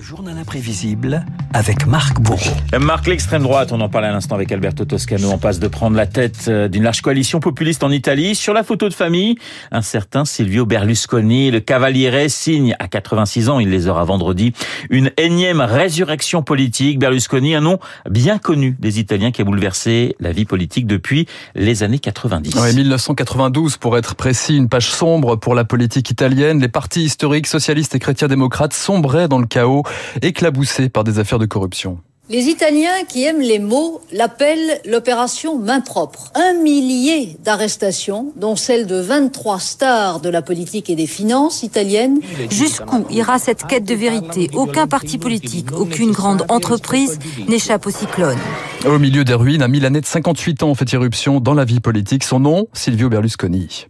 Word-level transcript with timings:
Journal 0.00 0.38
imprévisible 0.38 1.24
avec 1.52 1.86
Marc 1.86 2.20
Bourreau. 2.20 2.38
Marc, 2.78 3.06
l'extrême 3.06 3.42
droite, 3.42 3.72
on 3.72 3.80
en 3.80 3.88
parle 3.88 4.04
à 4.04 4.12
l'instant 4.12 4.36
avec 4.36 4.52
Alberto 4.52 4.84
Toscano, 4.84 5.30
on 5.30 5.38
passe 5.38 5.58
de 5.58 5.66
prendre 5.66 5.96
la 5.96 6.06
tête 6.06 6.46
euh, 6.48 6.68
d'une 6.68 6.84
large 6.84 7.00
coalition 7.00 7.40
populiste 7.40 7.82
en 7.82 7.90
Italie. 7.90 8.34
Sur 8.34 8.54
la 8.54 8.62
photo 8.62 8.88
de 8.88 8.94
famille, 8.94 9.36
un 9.72 9.82
certain 9.82 10.24
Silvio 10.24 10.64
Berlusconi, 10.64 11.50
le 11.50 11.60
Cavaliere, 11.60 12.28
signe 12.28 12.76
à 12.78 12.86
86 12.86 13.48
ans, 13.48 13.58
il 13.58 13.70
les 13.70 13.88
aura 13.88 14.04
vendredi, 14.04 14.52
une 14.90 15.10
énième 15.16 15.60
résurrection 15.60 16.42
politique. 16.42 16.98
Berlusconi, 16.98 17.54
un 17.54 17.60
nom 17.60 17.78
bien 18.08 18.38
connu 18.38 18.76
des 18.78 19.00
Italiens 19.00 19.32
qui 19.32 19.42
a 19.42 19.44
bouleversé 19.44 20.14
la 20.20 20.30
vie 20.30 20.44
politique 20.44 20.86
depuis 20.86 21.26
les 21.56 21.82
années 21.82 21.98
90. 21.98 22.54
Ouais, 22.54 22.72
1992 22.72 23.76
pour 23.76 23.98
être 23.98 24.14
précis, 24.14 24.56
une 24.56 24.68
page 24.68 24.90
sombre 24.90 25.36
pour 25.36 25.56
la 25.56 25.64
politique 25.64 26.10
italienne. 26.10 26.60
Les 26.60 26.68
partis 26.68 27.02
historiques 27.02 27.48
socialistes 27.48 27.94
et 27.96 27.98
chrétiens 27.98 28.28
démocrates 28.28 28.72
sombraient 28.72 29.26
dans 29.26 29.38
le 29.38 29.46
chaos, 29.46 29.82
éclaboussés 30.22 30.88
par 30.88 31.02
des 31.02 31.18
affaires 31.18 31.39
de 31.40 31.46
corruption. 31.46 32.02
Les 32.32 32.44
Italiens 32.44 33.02
qui 33.08 33.24
aiment 33.24 33.40
les 33.40 33.58
mots 33.58 34.00
l'appellent 34.12 34.80
l'opération 34.86 35.58
main 35.58 35.80
propre. 35.80 36.30
Un 36.36 36.62
millier 36.62 37.36
d'arrestations, 37.42 38.32
dont 38.36 38.54
celle 38.54 38.86
de 38.86 39.00
23 39.00 39.58
stars 39.58 40.20
de 40.20 40.28
la 40.28 40.40
politique 40.40 40.90
et 40.90 40.94
des 40.94 41.08
finances 41.08 41.64
italiennes. 41.64 42.20
Jusqu'où 42.48 43.04
ira 43.10 43.40
cette 43.40 43.66
quête 43.66 43.84
de 43.84 43.96
vérité 43.96 44.48
Aucun 44.54 44.86
parti 44.86 45.18
politique, 45.18 45.72
aucune 45.76 46.12
grande 46.12 46.44
entreprise 46.48 47.18
n'échappe 47.48 47.88
au 47.88 47.90
cyclone. 47.90 48.38
Au 48.86 48.98
milieu 49.00 49.24
des 49.24 49.34
ruines, 49.34 49.62
un 49.62 49.68
Milanais 49.68 50.00
de 50.00 50.06
58 50.06 50.62
ans 50.62 50.74
fait 50.76 50.90
irruption 50.92 51.40
dans 51.40 51.52
la 51.52 51.64
vie 51.64 51.80
politique. 51.80 52.22
Son 52.22 52.38
nom, 52.38 52.68
Silvio 52.72 53.08
Berlusconi. 53.08 53.86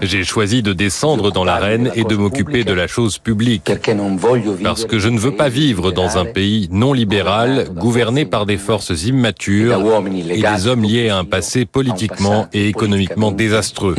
J'ai 0.00 0.24
choisi 0.24 0.62
de 0.62 0.72
descendre 0.72 1.30
dans 1.30 1.44
l'arène 1.44 1.92
et 1.94 2.04
de 2.04 2.16
m'occuper 2.16 2.64
de 2.64 2.72
la 2.72 2.86
chose 2.86 3.18
publique. 3.18 3.70
Parce 4.64 4.84
que 4.86 4.98
je 4.98 5.08
ne 5.10 5.18
veux 5.18 5.36
pas 5.36 5.50
vivre 5.50 5.92
dans 5.92 6.16
un 6.16 6.24
pays 6.24 6.69
non 6.70 6.92
libéral, 6.92 7.68
gouverné 7.74 8.24
par 8.24 8.46
des 8.46 8.56
forces 8.56 9.04
immatures 9.04 9.82
et 10.30 10.42
des 10.42 10.66
hommes 10.66 10.82
liés 10.82 11.08
à 11.08 11.18
un 11.18 11.24
passé 11.24 11.64
politiquement 11.64 12.48
et 12.52 12.68
économiquement 12.68 13.32
désastreux. 13.32 13.96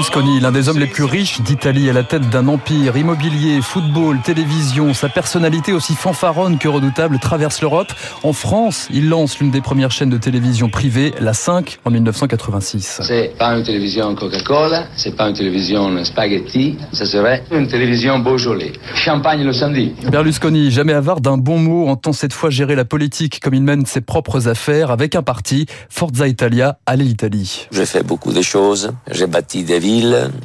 Berlusconi, 0.00 0.40
l'un 0.40 0.50
des 0.50 0.70
hommes 0.70 0.78
les 0.78 0.86
plus 0.86 1.04
riches 1.04 1.42
d'Italie 1.42 1.90
à 1.90 1.92
la 1.92 2.02
tête 2.02 2.30
d'un 2.30 2.48
empire 2.48 2.96
immobilier, 2.96 3.60
football, 3.60 4.18
télévision, 4.24 4.94
sa 4.94 5.10
personnalité 5.10 5.74
aussi 5.74 5.94
fanfaronne 5.94 6.56
que 6.56 6.68
redoutable 6.68 7.18
traverse 7.18 7.60
l'Europe. 7.60 7.92
En 8.22 8.32
France, 8.32 8.88
il 8.90 9.10
lance 9.10 9.38
l'une 9.40 9.50
des 9.50 9.60
premières 9.60 9.90
chaînes 9.90 10.08
de 10.08 10.16
télévision 10.16 10.70
privée, 10.70 11.12
la 11.20 11.34
5, 11.34 11.80
en 11.84 11.90
1986. 11.90 13.02
C'est 13.02 13.34
pas 13.36 13.54
une 13.54 13.62
télévision 13.62 14.14
Coca-Cola, 14.14 14.86
c'est 14.96 15.14
pas 15.14 15.28
une 15.28 15.34
télévision 15.34 16.02
spaghetti, 16.02 16.78
ça 16.94 17.04
serait 17.04 17.44
une 17.50 17.68
télévision 17.68 18.20
Beaujolais. 18.20 18.72
Champagne 18.94 19.44
le 19.44 19.52
samedi. 19.52 19.92
Berlusconi, 20.10 20.70
jamais 20.70 20.94
avare 20.94 21.20
d'un 21.20 21.36
bon 21.36 21.58
mot, 21.58 21.88
entend 21.88 22.14
cette 22.14 22.32
fois 22.32 22.48
gérer 22.48 22.74
la 22.74 22.86
politique 22.86 23.38
comme 23.40 23.52
il 23.52 23.62
mène 23.62 23.84
ses 23.84 24.00
propres 24.00 24.48
affaires 24.48 24.92
avec 24.92 25.14
un 25.14 25.22
parti, 25.22 25.66
Forza 25.90 26.26
Italia, 26.26 26.78
Allez 26.86 27.04
l'Italie. 27.04 27.66
J'ai 27.70 27.84
fait 27.84 28.02
beaucoup 28.02 28.32
de 28.32 28.40
choses, 28.40 28.92
j'ai 29.10 29.26
bâti 29.26 29.62
des 29.62 29.78
villes. 29.78 29.89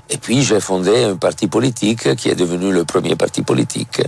Et 0.10 0.18
puis 0.18 0.42
j'ai 0.42 0.60
fondé 0.60 1.04
un 1.04 1.16
parti 1.18 1.48
politique 1.48 2.16
qui 2.16 2.30
est 2.30 2.36
devenu 2.36 2.72
le 2.72 2.84
premier 2.84 3.16
parti 3.16 3.44
politique. 3.44 4.02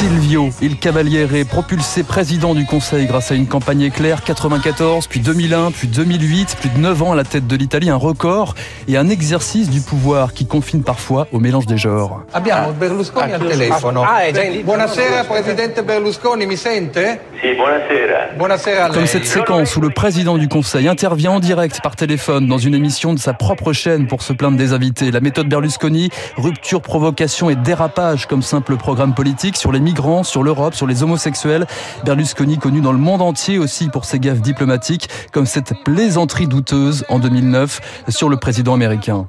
Silvio, 0.00 0.48
il 0.62 0.78
Cavaliere, 0.78 1.44
propulsé 1.44 2.04
président 2.04 2.54
du 2.54 2.64
Conseil 2.64 3.04
grâce 3.04 3.32
à 3.32 3.34
une 3.34 3.46
campagne 3.46 3.82
éclair 3.82 4.24
94, 4.24 5.06
puis 5.06 5.20
2001, 5.20 5.72
puis 5.72 5.88
2008, 5.88 6.56
plus 6.58 6.70
de 6.70 6.78
9 6.78 7.02
ans 7.02 7.12
à 7.12 7.16
la 7.16 7.24
tête 7.24 7.46
de 7.46 7.54
l'Italie, 7.54 7.90
un 7.90 7.96
record 7.96 8.54
et 8.88 8.96
un 8.96 9.10
exercice 9.10 9.68
du 9.68 9.82
pouvoir 9.82 10.32
qui 10.32 10.46
confine 10.46 10.82
parfois 10.82 11.26
au 11.32 11.38
mélange 11.38 11.66
des 11.66 11.76
genres. 11.76 12.22
Abbiamo 12.32 12.72
Berlusconi 12.72 13.30
al 13.34 13.46
telefono. 13.46 14.02
Ah, 14.08 14.24
è 14.24 14.32
già 14.32 14.42
in- 14.42 14.62
Buonasera 14.64 15.24
Presidente 15.24 15.82
Berlusconi, 15.82 16.46
mi 16.46 16.56
sente? 16.56 17.20
Buonasera. 17.56 18.36
Buonasera 18.38 18.86
lei. 18.88 18.94
Comme 18.94 19.06
cette 19.06 19.26
séquence 19.26 19.76
où 19.76 19.82
le 19.82 19.90
président 19.90 20.38
du 20.38 20.48
Conseil 20.48 20.88
intervient 20.88 21.32
en 21.32 21.40
direct 21.40 21.82
par 21.82 21.94
téléphone 21.94 22.46
dans 22.46 22.56
une 22.58 22.74
émission 22.74 23.12
de 23.12 23.18
sa 23.18 23.34
propre 23.34 23.74
chaîne 23.74 24.06
pour 24.06 24.22
se 24.22 24.32
plaindre 24.32 24.56
des 24.56 24.72
invités. 24.72 25.10
La 25.10 25.20
méthode 25.20 25.48
Berlusconi, 25.48 26.08
rupture, 26.38 26.80
provocation 26.80 27.50
et 27.50 27.54
dérapage 27.54 28.24
comme 28.24 28.40
simple 28.40 28.76
programme 28.76 29.12
politique 29.14 29.58
sur 29.58 29.72
les 29.72 29.89
migrants, 29.90 30.22
sur 30.22 30.44
l'Europe, 30.44 30.74
sur 30.74 30.86
les 30.86 31.02
homosexuels. 31.02 31.66
Berlusconi 32.04 32.58
connu 32.58 32.80
dans 32.80 32.92
le 32.92 32.98
monde 32.98 33.22
entier 33.22 33.58
aussi 33.58 33.88
pour 33.88 34.04
ses 34.04 34.20
gaffes 34.20 34.40
diplomatiques 34.40 35.08
comme 35.32 35.46
cette 35.46 35.72
plaisanterie 35.84 36.46
douteuse 36.46 37.04
en 37.08 37.18
2009 37.18 38.04
sur 38.08 38.28
le 38.28 38.36
président 38.36 38.74
américain. 38.74 39.26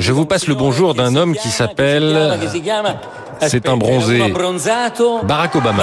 Je 0.00 0.12
vous 0.12 0.24
passe 0.24 0.46
le 0.46 0.54
bonjour 0.54 0.94
d'un 0.94 1.16
homme 1.16 1.34
qui 1.34 1.50
s'appelle... 1.50 2.38
C'est 3.40 3.68
un 3.68 3.76
bronzé. 3.76 4.18
Barack 5.24 5.56
Obama. 5.56 5.82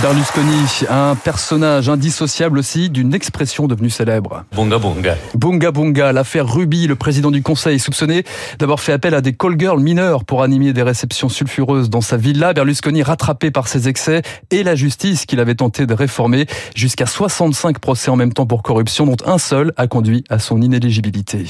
Berlusconi, 0.00 0.86
un 0.88 1.16
personnage 1.16 1.88
indissociable 1.88 2.58
aussi 2.58 2.90
d'une 2.90 3.12
expression 3.12 3.66
devenue 3.66 3.90
célèbre. 3.90 4.44
Bunga 4.54 4.78
bunga. 4.78 5.16
Bunga 5.34 5.72
Bunga, 5.72 6.12
l'affaire 6.12 6.46
Ruby, 6.46 6.86
le 6.86 6.94
président 6.94 7.32
du 7.32 7.42
conseil 7.42 7.74
est 7.74 7.80
soupçonné 7.80 8.22
d'avoir 8.60 8.78
fait 8.80 8.92
appel 8.92 9.14
à 9.14 9.20
des 9.20 9.32
call 9.32 9.58
girls 9.58 9.80
mineures 9.80 10.24
pour 10.24 10.44
animer 10.44 10.72
des 10.72 10.82
réceptions 10.82 11.28
sulfureuses 11.28 11.90
dans 11.90 12.00
sa 12.00 12.16
villa. 12.16 12.52
Berlusconi 12.52 12.77
rattrapé 13.02 13.50
par 13.50 13.68
ses 13.68 13.88
excès 13.88 14.22
et 14.50 14.62
la 14.62 14.74
justice 14.74 15.26
qu'il 15.26 15.40
avait 15.40 15.54
tenté 15.54 15.86
de 15.86 15.94
réformer 15.94 16.46
jusqu'à 16.74 17.06
65 17.06 17.78
procès 17.78 18.10
en 18.10 18.16
même 18.16 18.32
temps 18.32 18.46
pour 18.46 18.62
corruption 18.62 19.06
dont 19.06 19.16
un 19.26 19.38
seul 19.38 19.72
a 19.76 19.86
conduit 19.86 20.24
à 20.28 20.38
son 20.38 20.60
inéligibilité. 20.60 21.44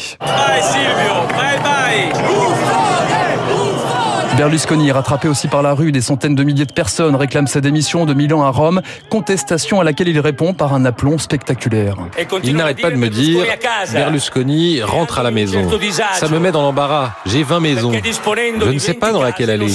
Berlusconi 4.39 4.89
est 4.89 4.93
rattrapé 4.93 5.27
aussi 5.27 5.49
par 5.49 5.62
la 5.62 5.75
rue. 5.75 5.91
Des 5.91 6.00
centaines 6.00 6.37
de 6.37 6.44
milliers 6.44 6.65
de 6.65 6.72
personnes 6.72 7.16
réclament 7.16 7.49
sa 7.49 7.60
démission 7.60 8.06
de 8.06 8.15
Milan 8.15 8.45
à 8.45 8.50
Rome. 8.50 8.83
Contestation 9.10 9.81
à 9.81 9.84
laquelle 9.84 10.06
il 10.06 10.21
répond 10.21 10.55
par 10.55 10.75
un 10.75 10.84
aplomb 10.84 11.19
spectaculaire. 11.19 11.97
Il 12.45 12.55
n'arrête 12.55 12.81
pas 12.81 12.91
de 12.91 12.97
me 12.97 13.09
dire 13.09 13.45
Berlusconi 13.93 14.81
rentre 14.81 15.19
à 15.19 15.25
la 15.25 15.33
maison. 15.33 15.69
Ça 16.15 16.28
me 16.28 16.39
met 16.39 16.53
dans 16.53 16.62
l'embarras. 16.62 17.15
J'ai 17.27 17.43
20 17.43 17.59
maisons. 17.59 17.93
Je 17.93 18.71
ne 18.71 18.78
sais 18.78 18.95
pas 18.95 19.10
dans 19.10 19.22
laquelle 19.22 19.50
aller. 19.50 19.66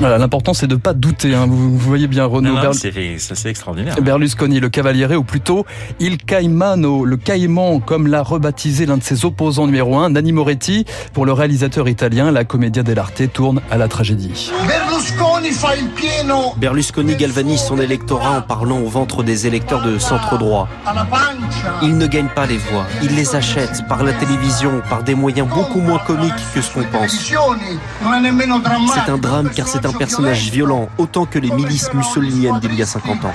Voilà, 0.00 0.16
l'important 0.18 0.54
c'est 0.54 0.68
de 0.68 0.76
pas 0.76 0.94
douter. 0.94 1.34
hein. 1.34 1.46
Vous, 1.48 1.70
vous 1.72 1.78
voyez 1.78 2.06
bien 2.06 2.24
Renaud. 2.24 2.50
Non, 2.50 2.54
non, 2.56 2.70
Berl- 2.70 3.18
c'est 3.18 3.48
extraordinaire. 3.50 3.96
Berlusconi, 4.00 4.60
le 4.60 4.68
cavaliere, 4.68 5.16
ou 5.16 5.24
plutôt 5.24 5.66
Il 5.98 6.18
Caimano, 6.18 7.04
le 7.04 7.16
caïman, 7.16 7.80
comme 7.80 8.06
l'a 8.06 8.22
rebaptisé 8.22 8.86
l'un 8.86 8.96
de 8.98 9.02
ses 9.02 9.24
opposants 9.24 9.66
numéro 9.66 9.96
un, 9.98 10.10
Nanni 10.10 10.30
Moretti. 10.32 10.84
Pour 11.12 11.26
le 11.26 11.32
réalisateur 11.32 11.88
italien, 11.88 12.30
la 12.30 12.44
commedia 12.44 12.84
dell'arte 12.84 13.32
tourne 13.32 13.60
à 13.72 13.76
la 13.76 13.88
tragédie. 13.88 14.52
Berlusconi 14.68 15.27
Berlusconi 16.56 17.14
galvanise 17.14 17.60
son 17.60 17.78
électorat 17.78 18.38
en 18.38 18.42
parlant 18.42 18.78
au 18.78 18.88
ventre 18.88 19.22
des 19.22 19.46
électeurs 19.46 19.82
de 19.82 19.98
centre 19.98 20.36
droit. 20.36 20.68
alla 20.84 21.04
pancia. 21.04 21.74
Il 21.82 21.96
ne 21.96 22.06
gagne 22.06 22.28
pas 22.28 22.46
les 22.46 22.56
voix, 22.56 22.86
il 23.02 23.14
les 23.14 23.36
achète 23.36 23.86
par 23.88 24.02
la 24.02 24.12
télévision, 24.12 24.82
par 24.88 25.02
des 25.02 25.14
moyens 25.14 25.48
beaucoup 25.48 25.80
moins 25.80 25.98
comiques 25.98 26.32
que 26.54 26.60
ce 26.60 26.72
qu'on 26.72 26.82
pense. 26.84 27.32
C'est 28.94 29.10
un 29.10 29.18
drame 29.18 29.50
car 29.54 29.68
c'est 29.68 29.86
un 29.86 29.92
personnage 29.92 30.50
violent, 30.50 30.88
autant 30.98 31.24
que 31.24 31.38
les 31.38 31.50
milices 31.50 31.92
mussoliniennes 31.94 32.58
d'il 32.60 32.74
y 32.74 32.82
a 32.82 32.86
50 32.86 33.24
ans. 33.24 33.34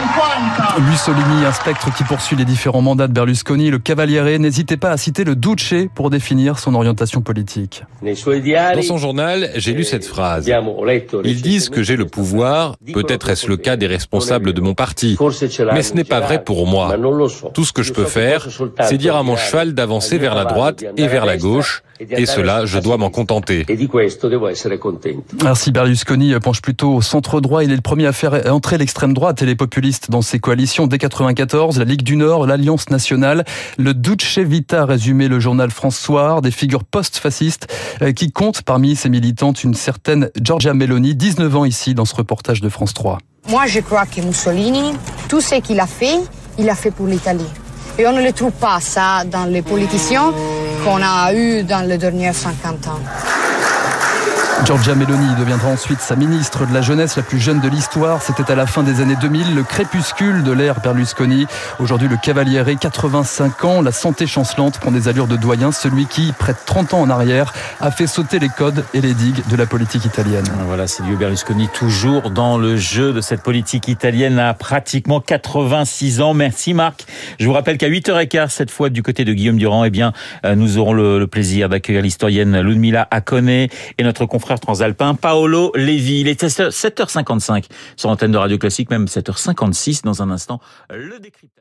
Negli 0.00 0.20
anni 0.32 0.56
50 0.56 0.88
Mussolini, 0.88 1.44
un 1.44 1.52
spectre 1.52 1.94
qui 1.94 2.04
poursuit 2.04 2.36
les 2.36 2.44
différents 2.44 2.80
mandats 2.80 3.06
de 3.06 3.12
Berlusconi. 3.12 3.70
Le 3.70 3.78
cavaliere, 3.78 4.38
n'hésitez 4.38 4.76
pas 4.76 4.90
à 4.90 4.96
citer 4.96 5.24
le 5.24 5.36
Duce 5.36 5.74
pour 5.94 6.08
définir 6.10 6.58
son 6.58 6.74
orientation 6.74 7.20
politique. 7.20 7.84
Dans 8.02 8.82
son 8.82 8.96
journal, 8.96 9.50
j'ai 9.56 9.74
lu 9.74 9.84
cette 9.84 10.06
phrase. 10.06 10.50
Ils 11.24 11.42
disent 11.42 11.68
que 11.68 11.82
j'ai 11.82 11.96
le 11.96 12.06
pouvoir, 12.06 12.76
peut-être 12.92 13.28
est-ce 13.28 13.46
le 13.46 13.56
cas 13.56 13.76
des 13.76 13.86
responsables 13.86 14.52
de 14.52 14.60
mon 14.60 14.74
parti, 14.74 15.18
mais 15.72 15.82
ce 15.82 15.94
n'est 15.94 16.04
pas 16.04 16.20
vrai 16.20 16.42
pour 16.42 16.66
moi. 16.66 16.96
Tout 17.52 17.64
ce 17.64 17.72
que 17.72 17.82
je 17.82 17.92
peux 17.92 18.06
faire, 18.06 18.46
c'est 18.82 18.98
dire 18.98 19.16
à 19.16 19.22
mon 19.22 19.36
cheval 19.36 19.74
d'avancer 19.74 20.18
vers 20.18 20.34
la 20.34 20.44
droite 20.44 20.84
et 20.96 21.08
vers 21.08 21.26
la 21.26 21.36
gauche, 21.36 21.82
et 22.00 22.24
cela, 22.24 22.64
je 22.64 22.78
dois 22.78 22.96
m'en 22.96 23.10
contenter. 23.10 23.66
E. 23.68 25.46
Ainsi, 25.46 25.70
Berlusconi 25.70 26.34
penche 26.42 26.62
plutôt 26.62 26.94
au 26.94 27.02
centre 27.02 27.42
droit. 27.42 27.62
Il 27.62 27.72
est 27.72 27.76
le 27.76 27.82
premier 27.82 28.06
à 28.06 28.12
faire 28.12 28.50
entrer 28.50 28.78
l'extrême 28.78 29.12
droite 29.12 29.42
et 29.42 29.46
les 29.46 29.54
populistes 29.54 29.89
dans 30.08 30.22
ses 30.22 30.38
coalitions 30.38 30.86
dès 30.86 30.98
94. 30.98 31.78
La 31.78 31.84
Ligue 31.84 32.02
du 32.02 32.16
Nord, 32.16 32.46
l'Alliance 32.46 32.90
nationale, 32.90 33.44
le 33.78 33.94
Duce 33.94 34.38
Vita, 34.38 34.84
résumé 34.84 35.28
le 35.28 35.40
journal 35.40 35.70
France 35.70 35.98
Soir, 35.98 36.42
des 36.42 36.50
figures 36.50 36.84
post-fascistes 36.84 37.66
euh, 38.02 38.12
qui 38.12 38.30
comptent 38.30 38.62
parmi 38.62 38.94
ses 38.94 39.08
militantes 39.08 39.64
une 39.64 39.74
certaine 39.74 40.30
Giorgia 40.40 40.74
Meloni, 40.74 41.14
19 41.14 41.56
ans 41.56 41.64
ici 41.64 41.94
dans 41.94 42.04
ce 42.04 42.14
reportage 42.14 42.60
de 42.60 42.68
France 42.68 42.94
3. 42.94 43.18
Moi, 43.48 43.66
je 43.66 43.80
crois 43.80 44.06
que 44.06 44.20
Mussolini, 44.20 44.92
tout 45.28 45.40
ce 45.40 45.56
qu'il 45.56 45.80
a 45.80 45.86
fait, 45.86 46.20
il 46.58 46.68
a 46.68 46.74
fait 46.74 46.90
pour 46.90 47.06
l'Italie. 47.06 47.48
Et 47.98 48.06
on 48.06 48.12
ne 48.12 48.22
le 48.22 48.32
trouve 48.32 48.52
pas 48.52 48.78
ça 48.80 49.24
dans 49.24 49.44
les 49.44 49.62
politiciens 49.62 50.32
qu'on 50.84 51.02
a 51.02 51.34
eu 51.34 51.64
dans 51.64 51.86
les 51.86 51.98
derniers 51.98 52.32
50 52.32 52.86
ans. 52.86 53.39
Giorgia 54.66 54.94
Meloni 54.94 55.34
deviendra 55.38 55.68
ensuite 55.68 56.00
sa 56.00 56.16
ministre 56.16 56.66
de 56.66 56.74
la 56.74 56.82
jeunesse 56.82 57.16
la 57.16 57.22
plus 57.22 57.38
jeune 57.38 57.60
de 57.60 57.68
l'histoire. 57.68 58.22
C'était 58.22 58.50
à 58.52 58.54
la 58.54 58.66
fin 58.66 58.82
des 58.82 59.00
années 59.00 59.16
2000, 59.20 59.54
le 59.54 59.62
crépuscule 59.62 60.42
de 60.42 60.52
l'ère 60.52 60.80
Berlusconi. 60.80 61.46
Aujourd'hui, 61.78 62.08
le 62.08 62.16
Cavaliere, 62.16 62.76
85 62.76 63.64
ans, 63.64 63.82
la 63.82 63.90
santé 63.90 64.26
chancelante 64.26 64.78
prend 64.78 64.90
des 64.90 65.08
allures 65.08 65.26
de 65.26 65.36
doyen, 65.36 65.72
celui 65.72 66.06
qui, 66.06 66.32
près 66.38 66.52
de 66.52 66.58
30 66.64 66.94
ans 66.94 67.00
en 67.00 67.10
arrière, 67.10 67.52
a 67.80 67.90
fait 67.90 68.06
sauter 68.06 68.38
les 68.38 68.48
codes 68.48 68.84
et 68.92 69.00
les 69.00 69.14
digues 69.14 69.42
de 69.48 69.56
la 69.56 69.66
politique 69.66 70.04
italienne. 70.04 70.44
Voilà, 70.66 70.86
Silvio 70.86 71.16
Berlusconi, 71.16 71.68
toujours 71.68 72.30
dans 72.30 72.58
le 72.58 72.76
jeu 72.76 73.12
de 73.12 73.20
cette 73.20 73.42
politique 73.42 73.88
italienne 73.88 74.38
à 74.38 74.54
pratiquement 74.54 75.20
86 75.20 76.20
ans. 76.20 76.34
Merci 76.34 76.74
Marc. 76.74 77.06
Je 77.38 77.46
vous 77.46 77.52
rappelle 77.52 77.78
qu'à 77.78 77.88
8h15, 77.88 78.50
cette 78.50 78.70
fois 78.70 78.90
du 78.90 79.02
côté 79.02 79.24
de 79.24 79.32
Guillaume 79.32 79.58
Durand, 79.58 79.84
eh 79.84 79.90
bien, 79.90 80.12
euh, 80.44 80.54
nous 80.54 80.78
aurons 80.78 80.92
le, 80.92 81.18
le 81.18 81.26
plaisir 81.26 81.68
d'accueillir 81.68 82.02
l'historienne 82.02 82.60
Ludmila 82.60 83.08
Akone 83.10 83.48
et 83.48 83.70
notre 84.00 84.26
confrère 84.26 84.49
transalpin 84.58 85.14
Paolo 85.14 85.72
Levi. 85.74 86.20
Il 86.20 86.28
est 86.28 86.42
7h55 86.42 87.66
sur 87.96 88.08
l'antenne 88.08 88.32
de 88.32 88.38
Radio 88.38 88.58
Classique, 88.58 88.90
même 88.90 89.04
7h56 89.04 90.02
dans 90.04 90.22
un 90.22 90.30
instant. 90.30 90.60
Le 90.90 91.18
décryptage. 91.20 91.59